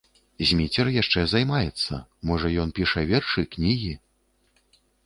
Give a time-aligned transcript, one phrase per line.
[0.51, 2.01] Зміцер яшчэ займаецца,
[2.31, 3.97] можа, ён піша вершы, кнігі?